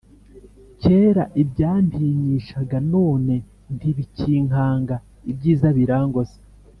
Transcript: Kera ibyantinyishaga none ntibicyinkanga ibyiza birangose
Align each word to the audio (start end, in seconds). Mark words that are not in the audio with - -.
Kera 0.81 1.23
ibyantinyishaga 1.41 2.77
none 2.93 3.33
ntibicyinkanga 3.77 4.95
ibyiza 5.31 5.67
birangose 5.77 6.37